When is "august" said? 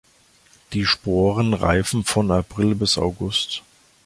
2.97-3.61